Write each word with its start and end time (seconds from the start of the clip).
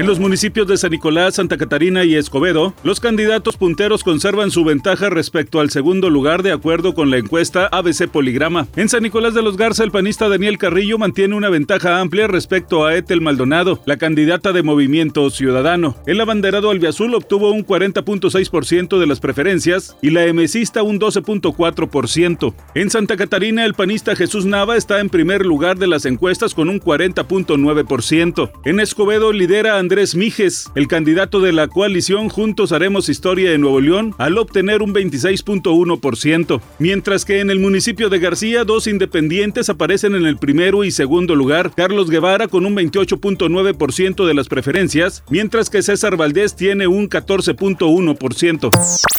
En 0.00 0.06
los 0.06 0.18
municipios 0.18 0.66
de 0.66 0.78
San 0.78 0.92
Nicolás, 0.92 1.34
Santa 1.34 1.58
Catarina 1.58 2.04
y 2.04 2.14
Escobedo, 2.14 2.72
los 2.84 3.00
candidatos 3.00 3.58
punteros 3.58 4.02
conservan 4.02 4.50
su 4.50 4.64
ventaja 4.64 5.10
respecto 5.10 5.60
al 5.60 5.68
segundo 5.68 6.08
lugar 6.08 6.42
de 6.42 6.52
acuerdo 6.52 6.94
con 6.94 7.10
la 7.10 7.18
encuesta 7.18 7.68
ABC 7.70 8.08
Poligrama. 8.08 8.66
En 8.76 8.88
San 8.88 9.02
Nicolás 9.02 9.34
de 9.34 9.42
los 9.42 9.58
Garza, 9.58 9.84
el 9.84 9.90
panista 9.90 10.30
Daniel 10.30 10.56
Carrillo 10.56 10.96
mantiene 10.96 11.34
una 11.34 11.50
ventaja 11.50 12.00
amplia 12.00 12.28
respecto 12.28 12.86
a 12.86 12.96
Etel 12.96 13.20
Maldonado, 13.20 13.82
la 13.84 13.98
candidata 13.98 14.54
de 14.54 14.62
Movimiento 14.62 15.28
Ciudadano. 15.28 15.94
El 16.06 16.22
abanderado 16.22 16.70
albiazul 16.70 17.14
obtuvo 17.14 17.50
un 17.50 17.66
40.6% 17.66 18.98
de 18.98 19.06
las 19.06 19.20
preferencias 19.20 19.98
y 20.00 20.08
la 20.08 20.24
emesista 20.24 20.82
un 20.82 20.98
12.4%. 20.98 22.54
En 22.74 22.88
Santa 22.88 23.18
Catarina, 23.18 23.66
el 23.66 23.74
panista 23.74 24.16
Jesús 24.16 24.46
Nava 24.46 24.78
está 24.78 24.98
en 25.00 25.10
primer 25.10 25.44
lugar 25.44 25.76
de 25.76 25.88
las 25.88 26.06
encuestas 26.06 26.54
con 26.54 26.70
un 26.70 26.80
40.9%. 26.80 28.50
En 28.64 28.80
Escobedo 28.80 29.34
lidera 29.34 29.78
Andrés 29.78 29.89
Mijes, 30.14 30.70
el 30.76 30.86
candidato 30.86 31.40
de 31.40 31.52
la 31.52 31.66
coalición 31.66 32.28
Juntos 32.28 32.70
Haremos 32.70 33.08
Historia 33.08 33.52
en 33.52 33.62
Nuevo 33.62 33.80
León, 33.80 34.14
al 34.18 34.38
obtener 34.38 34.82
un 34.82 34.94
26.1%, 34.94 36.60
mientras 36.78 37.24
que 37.24 37.40
en 37.40 37.50
el 37.50 37.58
municipio 37.58 38.08
de 38.08 38.20
García 38.20 38.62
dos 38.62 38.86
independientes 38.86 39.68
aparecen 39.68 40.14
en 40.14 40.26
el 40.26 40.36
primero 40.36 40.84
y 40.84 40.92
segundo 40.92 41.34
lugar, 41.34 41.72
Carlos 41.74 42.08
Guevara 42.08 42.46
con 42.46 42.66
un 42.66 42.76
28.9% 42.76 44.26
de 44.26 44.34
las 44.34 44.46
preferencias, 44.46 45.24
mientras 45.28 45.70
que 45.70 45.82
César 45.82 46.16
Valdés 46.16 46.54
tiene 46.54 46.86
un 46.86 47.10
14.1%. 47.10 48.70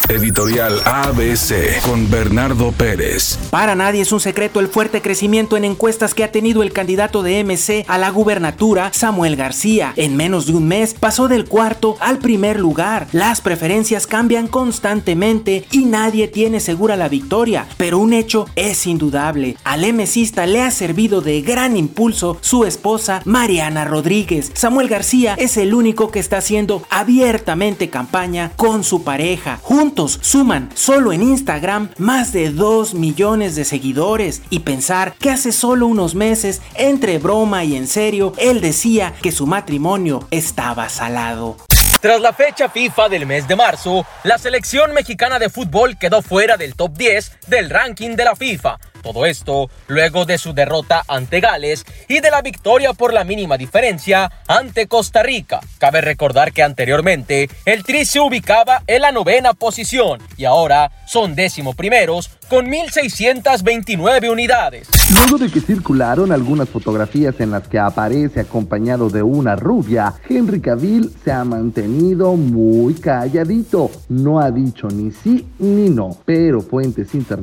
Editorial 0.09 0.80
ABC 0.85 1.81
con 1.83 2.09
Bernardo 2.09 2.72
Pérez. 2.72 3.38
Para 3.49 3.75
nadie 3.75 4.02
es 4.02 4.11
un 4.11 4.19
secreto 4.22 4.61
el 4.61 4.67
fuerte 4.67 5.02
crecimiento 5.02 5.58
en 5.58 5.66
encuestas 5.66 6.14
que 6.14 6.23
ha 6.23 6.31
tenido 6.31 6.64
el 6.64 6.72
candidato 6.72 7.23
de 7.23 7.44
MC 7.44 7.86
a 7.88 7.97
la 7.97 8.09
gubernatura, 8.09 8.92
Samuel 8.94 9.36
García. 9.36 9.94
En 9.95 10.16
menos 10.16 10.47
de 10.47 10.53
un 10.53 10.61
mes 10.62 10.94
pasó 10.94 11.28
del 11.28 11.45
cuarto 11.45 11.98
al 12.00 12.20
primer 12.20 12.59
lugar. 12.59 13.08
Las 13.12 13.42
preferencias 13.42 14.08
cambian 14.08 14.48
constantemente 14.48 15.66
y 15.72 15.86
nadie 15.86 16.28
tiene 16.28 16.59
segura 16.59 16.95
la 16.95 17.09
victoria, 17.09 17.67
pero 17.78 18.00
un 18.00 18.14
hecho 18.14 18.45
es 18.56 18.88
indudable. 18.88 19.58
Al 19.64 19.82
MCista 19.94 20.45
le 20.45 20.62
ha 20.62 20.72
servido 20.72 21.22
de 21.22 21.42
gran 21.42 21.78
impulso 21.78 22.38
su 22.42 22.66
esposa 22.66 23.22
Mariana 23.26 23.86
Rodríguez. 23.86 24.52
Samuel 24.54 24.88
García 24.88 25.36
es 25.38 25.58
el 25.58 25.73
único 25.73 26.12
que 26.12 26.20
está 26.20 26.38
haciendo 26.38 26.84
abiertamente 26.89 27.89
campaña 27.89 28.52
con 28.56 28.84
su 28.84 29.04
pareja. 29.04 29.59
Juntos 29.62 30.20
suman 30.22 30.70
solo 30.73 31.14
en 31.14 31.23
Instagram 31.23 31.89
más 31.98 32.34
de 32.34 32.52
2 32.52 32.94
millones 32.94 33.56
de 33.56 33.66
seguidores 33.66 34.42
y 34.50 34.59
pensar 34.59 35.16
que 35.20 35.30
hace 35.30 35.52
solo 35.52 35.88
unos 35.88 36.16
meses, 36.16 36.62
entre 36.76 37.17
broma 37.17 37.64
y 37.64 37.76
en 37.76 37.88
serio, 37.88 38.34
él 38.38 38.62
decía 38.62 39.14
que 39.22 39.32
su 39.32 39.48
matrimonio 39.48 40.28
estaba 40.42 40.89
salado. 40.89 41.56
Tras 42.02 42.20
la 42.20 42.34
fecha 42.34 42.67
FIFA 42.67 43.09
del 43.09 43.28
mes 43.28 43.47
de 43.47 43.56
marzo, 43.56 44.08
la 44.23 44.39
selección 44.39 44.92
mexicana 44.92 45.38
de 45.38 45.52
fútbol 45.52 46.00
quedó 46.00 46.23
fuera 46.23 46.58
del 46.58 46.75
top 46.75 46.98
10 46.98 47.31
del 47.52 47.69
ranking 47.69 48.16
de 48.16 48.23
la 48.23 48.35
FIFA. 48.35 48.80
Todo 49.03 49.25
esto 49.25 49.69
luego 49.88 50.25
de 50.25 50.38
su 50.38 50.53
derrota 50.53 51.03
ante 51.07 51.39
Gales 51.41 51.85
y 52.08 52.19
de 52.19 52.31
la 52.31 52.41
victoria 52.41 52.93
por 52.93 53.13
la 53.13 53.23
mínima 53.23 53.58
diferencia 53.58 54.31
ante 54.47 54.88
Costa 54.88 55.21
Rica. 55.21 55.59
Cabe 55.80 56.02
recordar 56.02 56.53
que 56.53 56.63
anteriormente 56.63 57.49
el 57.66 57.83
Tri 57.83 58.05
se 58.05 58.19
ubicaba 58.19 58.83
en 58.88 59.02
la 59.02 59.11
novena 59.11 59.53
posición 59.53 60.19
y 60.38 60.45
ahora 60.45 60.91
son 61.08 61.35
décimo 61.35 61.73
primeros 61.73 62.30
con 62.47 62.67
1.629 62.67 64.31
unidades. 64.31 64.88
Luego 65.11 65.38
de 65.38 65.49
que 65.49 65.61
circularon 65.61 66.31
algunas 66.31 66.69
fotografías 66.69 67.39
en 67.39 67.52
las 67.52 67.67
que 67.67 67.80
aparece 67.80 68.42
acompañado 68.42 69.09
de 69.09 69.23
una 69.23 69.55
rubia, 69.55 70.14
Henry 70.30 70.61
Cavill 70.61 71.11
se 71.23 71.31
ha 71.31 71.43
mantenido 71.43 72.36
muy 72.36 72.93
calladito. 72.95 73.89
No 74.09 74.39
ha 74.39 74.52
dicho 74.52 74.87
ni 74.89 75.11
sí 75.11 75.47
ni 75.59 75.89
no, 75.89 76.17
pero 76.26 76.61
fuentes 76.61 77.14
internacionales 77.15 77.40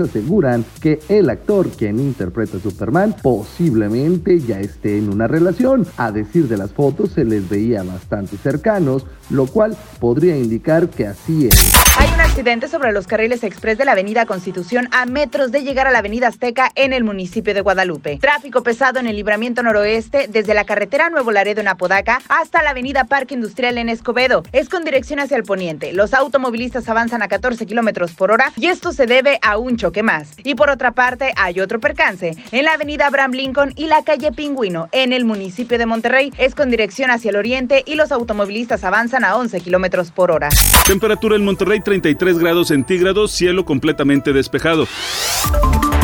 aseguran 0.00 0.64
que 0.80 1.00
el 1.08 1.30
actor 1.30 1.70
quien 1.70 1.98
interpreta 1.98 2.58
a 2.58 2.60
Superman 2.60 3.14
posiblemente 3.22 4.40
ya 4.40 4.60
esté 4.60 4.98
en 4.98 5.08
una 5.08 5.26
relación. 5.26 5.86
A 5.96 6.12
decir 6.12 6.48
de 6.48 6.56
las 6.56 6.72
fotos 6.72 7.12
se 7.12 7.24
les 7.24 7.48
veía 7.48 7.82
bastante 7.82 8.36
cercanos, 8.36 9.06
lo 9.30 9.46
cual 9.46 9.76
podría 9.98 10.36
indicar 10.36 10.88
que 10.88 11.06
así 11.06 11.46
es. 11.46 11.72
Hay 11.98 12.08
un 12.14 12.20
accidente 12.20 12.68
sobre 12.68 12.92
los 12.92 13.06
carriles 13.06 13.44
express 13.44 13.76
de 13.76 13.84
la 13.84 13.92
avenida 13.92 14.24
Constitución 14.24 14.88
a 14.90 15.04
metros 15.06 15.52
de 15.52 15.62
llegar 15.62 15.86
a 15.86 15.90
la 15.90 15.98
avenida 15.98 16.28
Azteca 16.28 16.70
en 16.74 16.92
el 16.92 17.04
municipio 17.04 17.52
de 17.52 17.60
Guadalupe. 17.60 18.18
Tráfico 18.18 18.62
pesado 18.62 19.00
en 19.00 19.06
el 19.06 19.16
libramiento 19.16 19.62
noroeste 19.62 20.26
desde 20.28 20.54
la 20.54 20.64
carretera 20.64 21.10
Nuevo 21.10 21.30
Laredo 21.30 21.60
en 21.60 21.68
Apodaca 21.68 22.20
hasta 22.28 22.62
la 22.62 22.70
avenida 22.70 23.04
Parque 23.04 23.34
Industrial 23.34 23.76
en 23.76 23.88
Escobedo. 23.88 24.44
Es 24.52 24.68
con 24.68 24.84
dirección 24.84 25.20
hacia 25.20 25.36
el 25.36 25.42
poniente. 25.42 25.92
Los 25.92 26.14
automovilistas 26.14 26.88
avanzan 26.88 27.22
a 27.22 27.28
14 27.28 27.66
kilómetros 27.66 28.12
por 28.12 28.30
hora 28.30 28.52
y 28.56 28.66
esto 28.66 28.92
se 28.92 29.06
debe 29.06 29.29
a 29.42 29.58
un 29.58 29.76
choque 29.76 30.02
más. 30.02 30.32
Y 30.44 30.54
por 30.54 30.70
otra 30.70 30.92
parte, 30.92 31.32
hay 31.36 31.60
otro 31.60 31.80
percance 31.80 32.36
en 32.50 32.64
la 32.64 32.72
avenida 32.72 33.06
Abraham 33.06 33.32
Lincoln 33.32 33.72
y 33.76 33.86
la 33.86 34.02
calle 34.02 34.32
Pingüino 34.32 34.88
en 34.92 35.12
el 35.12 35.24
municipio 35.24 35.78
de 35.78 35.86
Monterrey. 35.86 36.32
Es 36.38 36.54
con 36.54 36.70
dirección 36.70 37.10
hacia 37.10 37.30
el 37.30 37.36
oriente 37.36 37.82
y 37.86 37.94
los 37.94 38.12
automovilistas 38.12 38.84
avanzan 38.84 39.24
a 39.24 39.36
11 39.36 39.60
kilómetros 39.60 40.10
por 40.10 40.30
hora. 40.30 40.48
Temperatura 40.86 41.36
en 41.36 41.44
Monterrey 41.44 41.80
33 41.80 42.38
grados 42.38 42.68
centígrados, 42.68 43.32
cielo 43.32 43.64
completamente 43.64 44.32
despejado. 44.32 44.86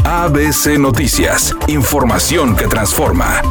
ABC 0.05 0.79
Noticias, 0.79 1.55
información 1.67 2.57
que 2.57 2.67
transforma. 2.67 3.43